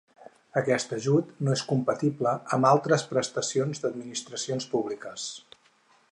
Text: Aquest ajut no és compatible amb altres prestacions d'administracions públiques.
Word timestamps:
Aquest 0.59 0.93
ajut 0.95 1.27
no 1.47 1.51
és 1.57 1.63
compatible 1.73 2.31
amb 2.57 2.69
altres 2.69 3.05
prestacions 3.11 3.83
d'administracions 3.83 4.69
públiques. 4.73 5.27